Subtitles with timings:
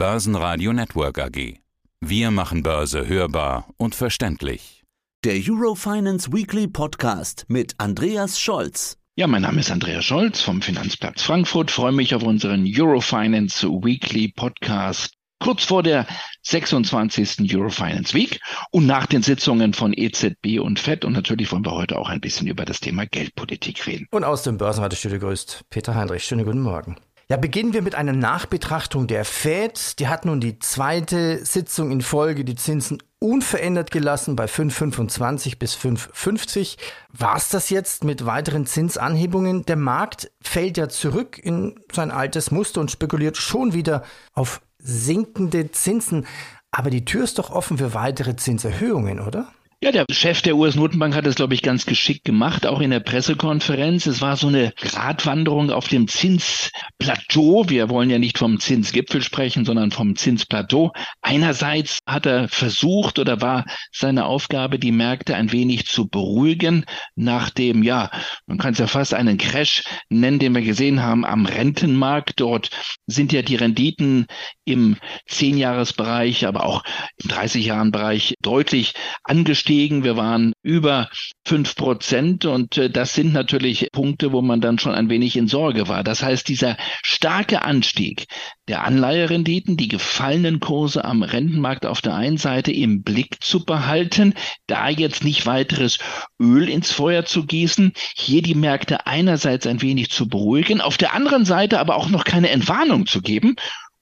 [0.00, 1.58] Börsenradio Network AG.
[2.00, 4.82] Wir machen Börse hörbar und verständlich.
[5.26, 8.96] Der Eurofinance Weekly Podcast mit Andreas Scholz.
[9.16, 11.70] Ja, mein Name ist Andreas Scholz vom Finanzplatz Frankfurt.
[11.70, 16.06] Freue mich auf unseren Eurofinance Weekly Podcast kurz vor der
[16.44, 17.54] 26.
[17.54, 18.40] Eurofinance Week
[18.70, 21.04] und nach den Sitzungen von EZB und FED.
[21.04, 24.06] Und natürlich wollen wir heute auch ein bisschen über das Thema Geldpolitik reden.
[24.10, 26.24] Und aus dem Börsenratestudio grüßt Peter Heinrich.
[26.24, 26.96] Schönen guten Morgen.
[27.30, 30.00] Ja, beginnen wir mit einer Nachbetrachtung der Fed.
[30.00, 35.76] Die hat nun die zweite Sitzung in Folge die Zinsen unverändert gelassen bei 5,25 bis
[35.76, 36.76] 5,50.
[37.12, 39.64] War es das jetzt mit weiteren Zinsanhebungen?
[39.64, 44.02] Der Markt fällt ja zurück in sein altes Muster und spekuliert schon wieder
[44.32, 46.26] auf sinkende Zinsen.
[46.72, 49.46] Aber die Tür ist doch offen für weitere Zinserhöhungen, oder?
[49.82, 53.00] Ja, der Chef der US-Notenbank hat es, glaube ich, ganz geschickt gemacht, auch in der
[53.00, 54.04] Pressekonferenz.
[54.04, 57.64] Es war so eine Gratwanderung auf dem Zinsplateau.
[57.70, 60.92] Wir wollen ja nicht vom Zinsgipfel sprechen, sondern vom Zinsplateau.
[61.22, 66.84] Einerseits hat er versucht oder war seine Aufgabe, die Märkte ein wenig zu beruhigen
[67.16, 68.10] nach dem, ja,
[68.46, 72.34] man kann es ja fast einen Crash nennen, den wir gesehen haben am Rentenmarkt.
[72.36, 72.68] Dort
[73.06, 74.26] sind ja die Renditen
[74.66, 76.84] im Zehnjahresbereich, aber auch
[77.24, 78.92] im 30-Jahren-Bereich deutlich
[79.24, 80.02] angestiegen gestiegen.
[80.02, 81.08] Wir waren über
[81.46, 85.46] fünf Prozent und äh, das sind natürlich Punkte, wo man dann schon ein wenig in
[85.46, 86.02] Sorge war.
[86.02, 88.26] Das heißt, dieser starke Anstieg
[88.66, 94.34] der Anleiherenditen, die gefallenen Kurse am Rentenmarkt auf der einen Seite im Blick zu behalten,
[94.66, 95.98] da jetzt nicht weiteres
[96.40, 101.14] Öl ins Feuer zu gießen, hier die Märkte einerseits ein wenig zu beruhigen, auf der
[101.14, 103.54] anderen Seite aber auch noch keine Entwarnung zu geben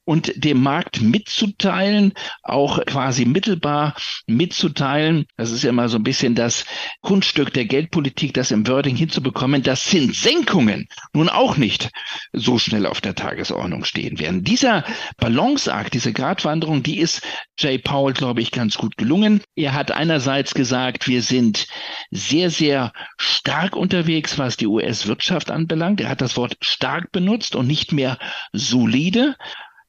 [0.09, 3.95] und dem Markt mitzuteilen, auch quasi mittelbar
[4.27, 5.27] mitzuteilen.
[5.37, 6.65] Das ist ja immer so ein bisschen das
[7.03, 11.91] Kunststück der Geldpolitik, das im Wording hinzubekommen, dass Zinssenkungen nun auch nicht
[12.33, 14.45] so schnell auf der Tagesordnung stehen werden.
[14.45, 14.83] Dieser
[15.19, 17.21] Balanceakt, diese Gratwanderung, die ist
[17.59, 19.43] Jay Powell, glaube ich, ganz gut gelungen.
[19.57, 21.67] Er hat einerseits gesagt, wir sind
[22.11, 26.01] sehr, sehr stark unterwegs, was die US-Wirtschaft anbelangt.
[26.01, 28.19] Er hat das Wort stark benutzt und nicht mehr
[28.55, 29.37] solide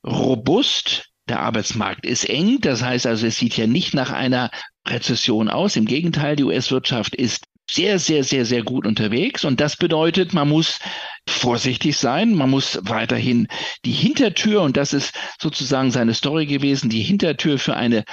[0.09, 1.05] robust.
[1.27, 2.59] Der Arbeitsmarkt ist eng.
[2.59, 4.49] Das heißt also, es sieht ja nicht nach einer
[4.87, 5.75] Rezession aus.
[5.75, 9.45] Im Gegenteil, die US-Wirtschaft ist sehr, sehr, sehr, sehr gut unterwegs.
[9.45, 10.79] Und das bedeutet, man muss
[11.27, 12.33] vorsichtig sein.
[12.33, 13.47] Man muss weiterhin
[13.85, 18.05] die Hintertür, und das ist sozusagen seine Story gewesen, die Hintertür für eine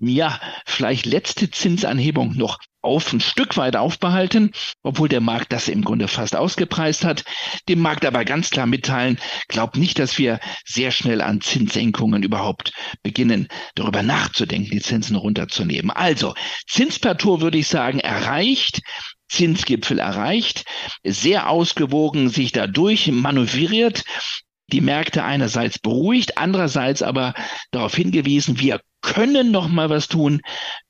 [0.00, 4.52] ja, vielleicht letzte Zinsanhebung noch auf ein Stück weit aufbehalten,
[4.82, 7.24] obwohl der Markt das im Grunde fast ausgepreist hat.
[7.68, 9.18] Dem Markt aber ganz klar mitteilen,
[9.48, 15.90] glaubt nicht, dass wir sehr schnell an Zinssenkungen überhaupt beginnen, darüber nachzudenken, die Zinsen runterzunehmen.
[15.90, 16.34] Also,
[16.66, 18.80] Zinsplateau würde ich sagen, erreicht.
[19.28, 20.64] Zinsgipfel erreicht,
[21.04, 24.02] sehr ausgewogen sich dadurch manövriert,
[24.72, 27.34] die Märkte einerseits beruhigt, andererseits aber
[27.70, 30.40] darauf hingewiesen, wir können noch mal was tun,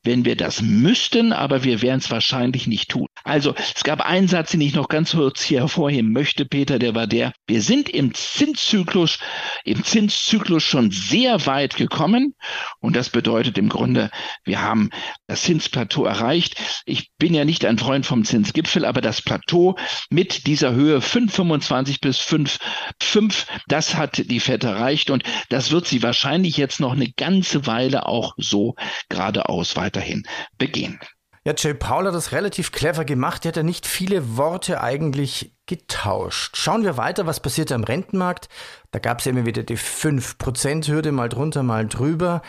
[0.03, 3.07] wenn wir das müssten, aber wir werden es wahrscheinlich nicht tun.
[3.25, 6.95] Also es gab einen Satz, den ich noch ganz kurz hier hervorheben möchte, Peter, der
[6.95, 9.19] war der, wir sind im Zinszyklus,
[9.65, 12.35] im Zinszyklus schon sehr weit gekommen
[12.81, 14.11] und das bedeutet im Grunde,
[14.45, 14.91] wir haben
[15.27, 16.57] das Zinsplateau erreicht.
[16.87, 19.77] Ich bin ja nicht ein Freund vom Zinsgipfel, aber das Plateau
[20.09, 26.03] mit dieser Höhe 5,25 bis 5,5, das hat die FED erreicht und das wird sie
[26.03, 28.75] wahrscheinlich jetzt noch eine ganze Weile auch so
[29.09, 30.25] geradeaus weiterhin
[30.59, 30.99] begehen.
[31.45, 33.45] Ja, Jay Paul hat das relativ clever gemacht.
[33.45, 36.57] Er hat ja nicht viele Worte eigentlich getauscht.
[36.57, 38.51] Schauen wir weiter, was passiert am Rentenmarkt.
[38.91, 42.43] Da gab es ja immer wieder die 5%-Hürde, mal drunter, mal drüber.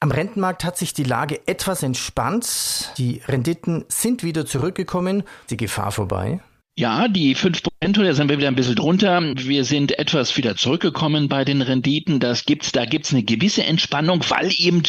[0.00, 2.92] Am Rentenmarkt hat sich die Lage etwas entspannt.
[2.96, 5.24] Die Renditen sind wieder zurückgekommen.
[5.50, 6.40] Die Gefahr vorbei.
[6.78, 9.20] Ja, die fünf Prozent, da sind wir wieder ein bisschen drunter.
[9.34, 12.20] Wir sind etwas wieder zurückgekommen bei den Renditen.
[12.20, 14.84] Das gibt's, da gibt's eine gewisse Entspannung, weil eben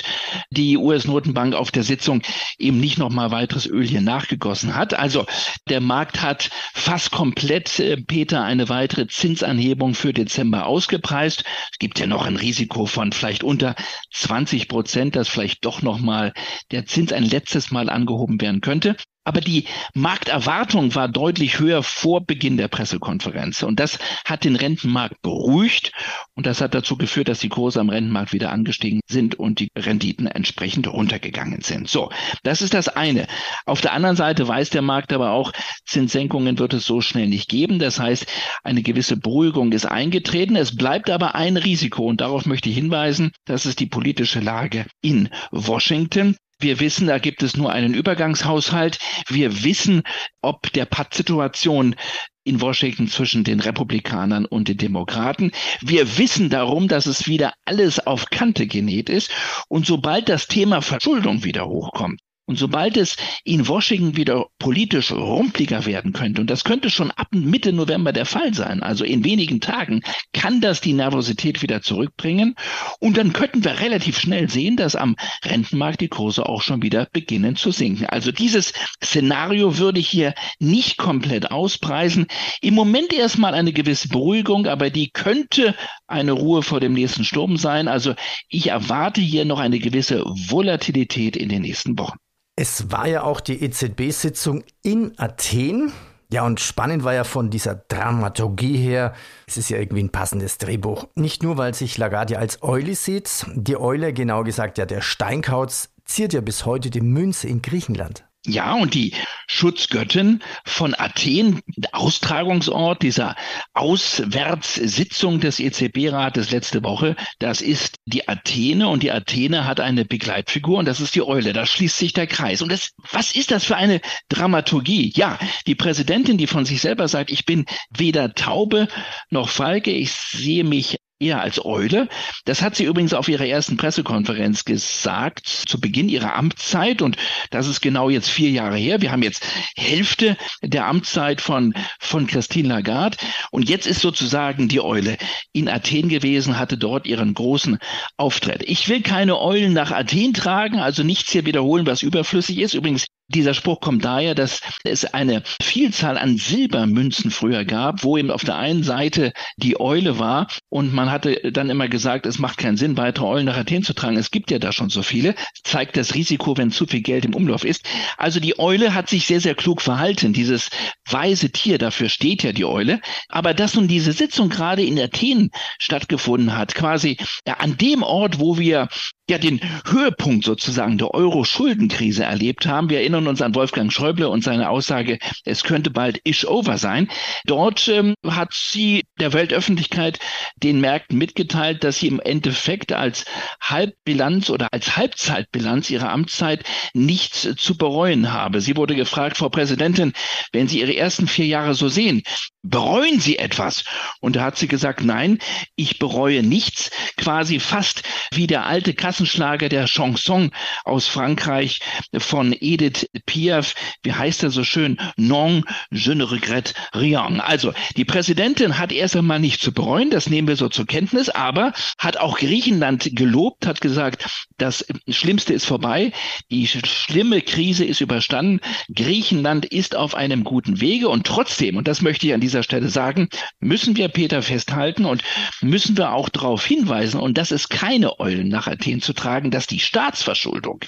[0.51, 2.21] die US-Notenbank auf der Sitzung
[2.59, 4.93] eben nicht noch mal weiteres Öl hier nachgegossen hat.
[4.93, 5.25] Also
[5.67, 11.43] der Markt hat fast komplett, äh, Peter, eine weitere Zinsanhebung für Dezember ausgepreist.
[11.71, 13.73] Es gibt ja noch ein Risiko von vielleicht unter
[14.13, 16.33] 20 Prozent, dass vielleicht doch noch mal
[16.69, 18.95] der Zins ein letztes Mal angehoben werden könnte.
[19.25, 23.63] Aber die Markterwartung war deutlich höher vor Beginn der Pressekonferenz.
[23.63, 25.91] Und das hat den Rentenmarkt beruhigt.
[26.35, 29.69] Und das hat dazu geführt, dass die Kurse am Rentenmarkt wieder angestiegen sind und die
[29.77, 31.89] Renditen entsprechend runtergegangen sind.
[31.89, 32.09] So,
[32.43, 33.27] das ist das eine.
[33.65, 35.51] Auf der anderen Seite weiß der Markt aber auch,
[35.85, 37.79] Zinssenkungen wird es so schnell nicht geben.
[37.79, 38.25] Das heißt,
[38.63, 40.55] eine gewisse Beruhigung ist eingetreten.
[40.55, 42.05] Es bleibt aber ein Risiko.
[42.05, 43.31] Und darauf möchte ich hinweisen.
[43.45, 46.35] Das ist die politische Lage in Washington.
[46.59, 48.99] Wir wissen, da gibt es nur einen Übergangshaushalt.
[49.29, 50.03] Wir wissen,
[50.41, 51.95] ob der Pattsituation
[52.43, 55.51] in Washington zwischen den Republikanern und den Demokraten.
[55.81, 59.31] Wir wissen darum, dass es wieder alles auf Kante genäht ist.
[59.69, 62.19] Und sobald das Thema Verschuldung wieder hochkommt,
[62.49, 67.27] und sobald es in Washington wieder politisch rumpeliger werden könnte, und das könnte schon ab
[67.29, 70.01] Mitte November der Fall sein, also in wenigen Tagen,
[70.33, 72.55] kann das die Nervosität wieder zurückbringen.
[72.99, 75.15] Und dann könnten wir relativ schnell sehen, dass am
[75.45, 78.07] Rentenmarkt die Kurse auch schon wieder beginnen zu sinken.
[78.07, 78.73] Also dieses
[79.03, 82.25] Szenario würde ich hier nicht komplett auspreisen.
[82.61, 85.75] Im Moment erstmal eine gewisse Beruhigung, aber die könnte
[86.07, 87.87] eine Ruhe vor dem nächsten Sturm sein.
[87.87, 88.15] Also
[88.47, 92.17] ich erwarte hier noch eine gewisse Volatilität in den nächsten Wochen.
[92.61, 95.93] Es war ja auch die EZB-Sitzung in Athen.
[96.29, 99.13] Ja, und spannend war ja von dieser Dramaturgie her,
[99.47, 101.07] es ist ja irgendwie ein passendes Drehbuch.
[101.15, 105.91] Nicht nur, weil sich Lagarde als Eule sieht, die Eule, genau gesagt ja der Steinkauz,
[106.03, 108.25] ziert ja bis heute die Münze in Griechenland.
[108.45, 109.13] Ja, und die
[109.47, 113.35] Schutzgöttin von Athen, Austragungsort dieser
[113.73, 120.79] Auswärtssitzung des EZB-Rates letzte Woche, das ist die Athene und die Athene hat eine Begleitfigur
[120.79, 121.51] und das ist die Eule.
[121.51, 122.61] Da schließt sich der Kreis.
[122.61, 123.99] Und das, was ist das für eine
[124.29, 125.11] Dramaturgie?
[125.13, 125.37] Ja,
[125.67, 128.87] die Präsidentin, die von sich selber sagt, ich bin weder Taube
[129.29, 132.07] noch Falke, ich sehe mich eher als Eule.
[132.45, 137.01] Das hat sie übrigens auf ihrer ersten Pressekonferenz gesagt, zu Beginn ihrer Amtszeit.
[137.01, 137.17] Und
[137.51, 139.01] das ist genau jetzt vier Jahre her.
[139.01, 139.45] Wir haben jetzt
[139.75, 143.17] Hälfte der Amtszeit von, von Christine Lagarde.
[143.51, 145.17] Und jetzt ist sozusagen die Eule
[145.51, 147.79] in Athen gewesen, hatte dort ihren großen
[148.17, 148.63] Auftritt.
[148.63, 152.73] Ich will keine Eulen nach Athen tragen, also nichts hier wiederholen, was überflüssig ist.
[152.73, 158.31] Übrigens, dieser Spruch kommt daher, dass es eine Vielzahl an Silbermünzen früher gab, wo eben
[158.31, 162.57] auf der einen Seite die Eule war und man hatte dann immer gesagt, es macht
[162.57, 164.17] keinen Sinn, weitere Eulen nach Athen zu tragen.
[164.17, 165.35] Es gibt ja da schon so viele.
[165.63, 167.85] Zeigt das Risiko, wenn zu viel Geld im Umlauf ist.
[168.17, 170.33] Also die Eule hat sich sehr, sehr klug verhalten.
[170.33, 170.69] Dieses
[171.07, 172.99] weise Tier, dafür steht ja die Eule.
[173.29, 178.57] Aber dass nun diese Sitzung gerade in Athen stattgefunden hat, quasi an dem Ort, wo
[178.57, 178.89] wir
[179.29, 182.89] ja den Höhepunkt sozusagen der Euro-Schuldenkrise erlebt haben.
[182.89, 187.09] Wir erinnern uns an Wolfgang Schäuble und seine Aussage, es könnte bald ish over sein.
[187.45, 190.19] Dort ähm, hat sie der Weltöffentlichkeit
[190.57, 193.25] den Märkten mitgeteilt, dass sie im Endeffekt als
[193.61, 198.61] Halbbilanz oder als Halbzeitbilanz ihrer Amtszeit nichts zu bereuen habe.
[198.61, 200.13] Sie wurde gefragt, Frau Präsidentin,
[200.51, 202.23] wenn Sie Ihre ersten vier Jahre so sehen,
[202.63, 203.83] bereuen Sie etwas?
[204.21, 205.39] Und da hat sie gesagt, nein,
[205.75, 208.03] ich bereue nichts, quasi fast
[208.33, 210.51] wie der alte Kassen Kassenschlager der Chanson
[210.85, 211.81] aus Frankreich
[212.17, 213.75] von Edith Piaf.
[214.01, 214.97] Wie heißt er so schön?
[215.17, 217.41] Non, je ne regrette rien.
[217.41, 221.29] Also, die Präsidentin hat erst einmal nicht zu bereuen, das nehmen wir so zur Kenntnis,
[221.29, 224.25] aber hat auch Griechenland gelobt, hat gesagt,
[224.57, 226.11] das Schlimmste ist vorbei,
[226.49, 228.61] die schlimme Krise ist überstanden,
[228.95, 232.89] Griechenland ist auf einem guten Wege und trotzdem, und das möchte ich an dieser Stelle
[232.89, 233.29] sagen,
[233.59, 235.23] müssen wir Peter festhalten und
[235.61, 239.67] müssen wir auch darauf hinweisen, und das ist keine Eulen nach Athen zu tragen, dass
[239.67, 240.79] die Staatsverschuldung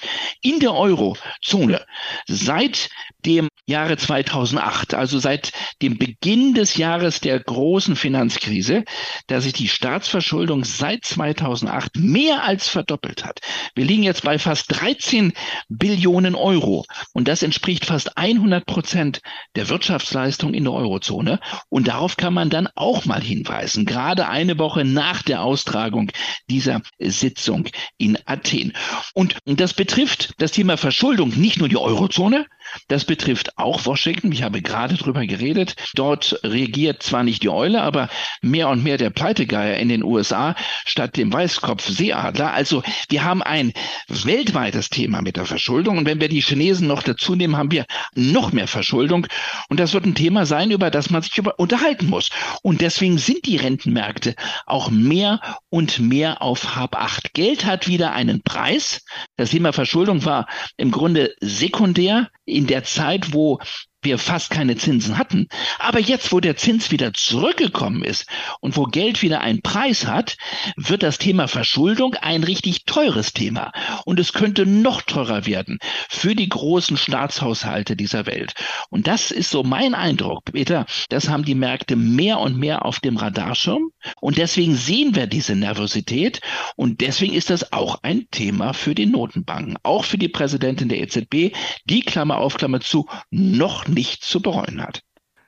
[0.42, 1.86] in der Eurozone
[2.28, 2.90] seit
[3.26, 8.84] dem Jahre 2008, also seit dem Beginn des Jahres der großen Finanzkrise,
[9.28, 13.40] dass sich die Staatsverschuldung seit 2008 mehr als verdoppelt hat.
[13.76, 15.34] Wir liegen jetzt bei fast 13
[15.70, 19.22] Billionen Euro und das entspricht fast 100 Prozent
[19.56, 24.58] der Wirtschaftsleistung in der Eurozone und darauf kann man dann auch mal hinweisen, gerade eine
[24.58, 26.12] Woche nach der Austragung
[26.50, 27.68] dieser Sitzung
[27.98, 28.74] in Athen.
[29.14, 32.46] Und das betrifft das Thema Verschuldung nicht nur die Eurozone,
[32.88, 34.32] das betrifft auch Washington.
[34.32, 35.76] Ich habe gerade drüber geredet.
[35.96, 38.10] Dort regiert zwar nicht die Eule, aber
[38.42, 42.54] mehr und mehr der Pleitegeier in den USA statt dem Weißkopf-Seeadler.
[42.54, 43.74] Also wir haben ein
[44.08, 45.98] weltweites Thema mit der Verschuldung.
[45.98, 47.86] Und wenn wir die Chinesen noch dazu nehmen, haben wir
[48.16, 49.28] noch mehr Verschuldung.
[49.70, 52.30] Und das wird ein Thema sein, über das man sich unterhalten muss.
[52.62, 54.36] Und deswegen sind die Rentenmärkte
[54.66, 57.34] auch mehr und mehr auf Hab 8.
[57.34, 59.04] Geld hat wieder einen Preis.
[59.38, 60.48] Das Thema Verschuldung war
[60.78, 62.30] im Grunde sekundär
[62.62, 63.60] in der Zeit, wo
[64.04, 65.48] wir fast keine Zinsen hatten.
[65.80, 68.26] Aber jetzt, wo der Zins wieder zurückgekommen ist
[68.60, 70.38] und wo Geld wieder einen Preis hat,
[70.76, 73.72] wird das Thema Verschuldung ein richtig teures Thema.
[74.06, 75.80] Und es könnte noch teurer werden
[76.10, 78.54] für die großen Staatshaushalte dieser Welt.
[78.90, 80.86] Und das ist so mein Eindruck, Peter.
[81.10, 83.92] Das haben die Märkte mehr und mehr auf dem Radarschirm.
[84.20, 86.42] Und deswegen sehen wir diese Nervosität.
[86.76, 91.02] Und deswegen ist das auch ein Thema für die Notenbanken, auch für die Präsidentin der
[91.02, 91.56] EZB,
[91.86, 95.02] die Klammer auf Klammer zu noch nichts zu bereuen hat.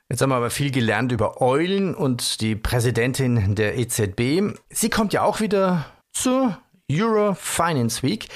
[0.08, 4.54] Jetzt haben wir aber viel gelernt über Eulen und die Präsidentin der EZB.
[4.70, 6.58] Sie kommt ja auch wieder zur
[6.90, 8.28] Euro Finance Week.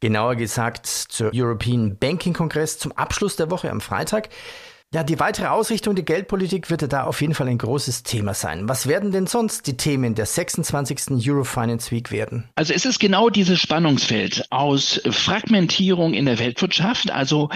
[0.00, 4.30] Genauer gesagt zur European Banking Kongress zum Abschluss der Woche am Freitag.
[4.94, 8.68] Ja, die weitere Ausrichtung der Geldpolitik wird da auf jeden Fall ein großes Thema sein.
[8.68, 11.12] Was werden denn sonst die Themen der 26.
[11.26, 12.50] Eurofinance Week werden?
[12.56, 17.48] Also es ist genau dieses Spannungsfeld aus Fragmentierung in der Weltwirtschaft, also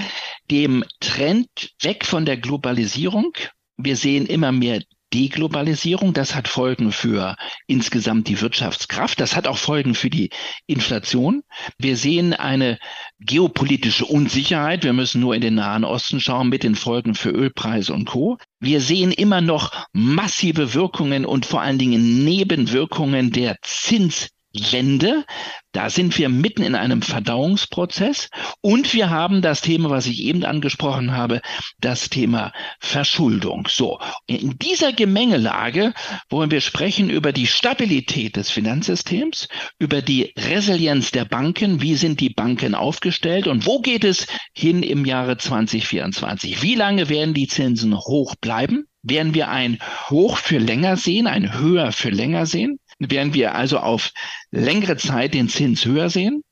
[0.50, 3.33] dem Trend weg von der Globalisierung.
[3.76, 4.81] Wir sehen immer mehr
[5.17, 6.13] Deglobalisierung.
[6.13, 9.19] Das hat Folgen für insgesamt die Wirtschaftskraft.
[9.19, 10.29] Das hat auch Folgen für die
[10.67, 11.43] Inflation.
[11.79, 12.79] Wir sehen eine
[13.19, 14.85] geopolitische Unsicherheit.
[14.85, 18.37] Wir müssen nur in den Nahen Osten schauen mit den Folgen für Ölpreise und Co.
[18.61, 24.29] Wir sehen immer noch massive Wirkungen und vor allen Dingen Nebenwirkungen der Zins
[24.73, 25.25] Wende.
[25.73, 28.31] Da sind wir mitten in einem Verdauungsprozess
[28.63, 31.43] und wir haben das Thema, was ich eben angesprochen habe,
[31.79, 33.69] das Thema Verschuldung.
[33.69, 35.93] So, in dieser Gemengelage
[36.31, 39.49] wollen wir sprechen über die Stabilität des Finanzsystems,
[39.79, 44.83] über die Resilienz der Banken, wie sind die Banken aufgestellt und wo geht es hin
[44.83, 46.63] im Jahre 2024?
[46.63, 48.87] Wie lange werden die Zinsen hoch bleiben?
[49.03, 52.81] Werden wir ein Hoch für länger sehen, ein Höher für länger sehen?
[52.99, 54.11] Werden wir also auf
[54.50, 56.43] längere Zeit den Zins höher sehen?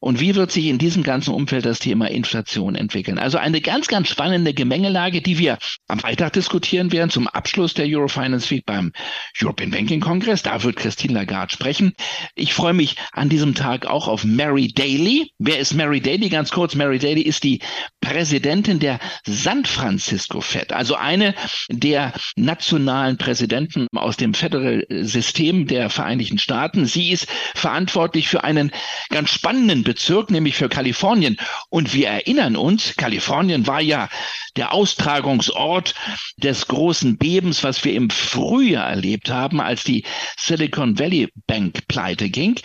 [0.00, 3.18] Und wie wird sich in diesem ganzen Umfeld das Thema Inflation entwickeln?
[3.18, 5.58] Also eine ganz, ganz spannende Gemengelage, die wir
[5.88, 8.92] am Freitag diskutieren werden zum Abschluss der Eurofinance Week beim
[9.40, 10.42] European Banking Congress.
[10.42, 11.92] Da wird Christine Lagarde sprechen.
[12.34, 15.30] Ich freue mich an diesem Tag auch auf Mary Daly.
[15.38, 16.28] Wer ist Mary Daly?
[16.28, 17.60] Ganz kurz, Mary Daly ist die
[18.00, 21.34] Präsidentin der San Francisco Fed, also eine
[21.68, 26.86] der nationalen Präsidenten aus dem Federal System der Vereinigten Staaten.
[26.86, 28.70] Sie ist verantwortlich für einen
[29.10, 31.36] ganz spannenden Bezirk, nämlich für Kalifornien.
[31.70, 34.08] Und wir erinnern uns, Kalifornien war ja
[34.56, 35.94] der Austragungsort
[36.36, 40.04] des großen Bebens, was wir im Frühjahr erlebt haben, als die
[40.36, 42.58] Silicon Valley Bank pleite ging,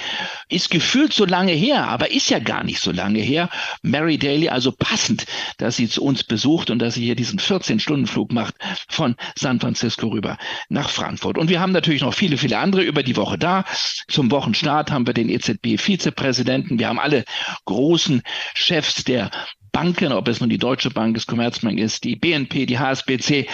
[0.49, 3.49] ist gefühlt so lange her, aber ist ja gar nicht so lange her.
[3.81, 5.25] Mary Daly, also passend,
[5.57, 8.55] dass sie zu uns besucht und dass sie hier diesen 14-Stunden-Flug macht
[8.87, 10.37] von San Francisco rüber
[10.69, 11.37] nach Frankfurt.
[11.37, 13.65] Und wir haben natürlich noch viele, viele andere über die Woche da.
[14.07, 16.70] Zum Wochenstart haben wir den EZB-Vizepräsidenten.
[16.79, 17.23] Wir haben alle
[17.65, 18.21] großen
[18.53, 19.31] Chefs der
[19.71, 23.47] Banken, ob es nun die Deutsche Bank ist, Commerzbank ist, die BNP, die HSBC,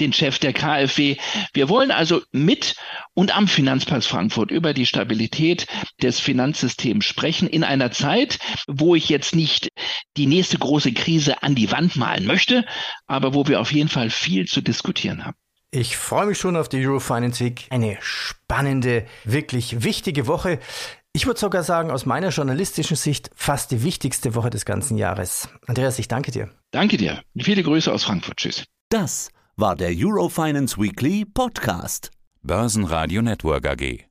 [0.00, 1.16] den Chef der KfW.
[1.52, 2.76] Wir wollen also mit
[3.14, 5.66] und am Finanzplatz Frankfurt über die Stabilität
[6.02, 9.68] des Finanzsystems sprechen in einer Zeit, wo ich jetzt nicht
[10.16, 12.64] die nächste große Krise an die Wand malen möchte,
[13.06, 15.36] aber wo wir auf jeden Fall viel zu diskutieren haben.
[15.70, 17.66] Ich freue mich schon auf die Eurofinance Week.
[17.68, 20.60] Eine spannende, wirklich wichtige Woche.
[21.18, 25.48] Ich würde sogar sagen, aus meiner journalistischen Sicht fast die wichtigste Woche des ganzen Jahres.
[25.66, 26.48] Andreas, ich danke dir.
[26.70, 27.22] Danke dir.
[27.36, 28.36] Viele Grüße aus Frankfurt.
[28.36, 28.66] Tschüss.
[28.88, 32.12] Das war der Eurofinance Weekly Podcast.
[32.44, 34.07] Börsenradio Network AG.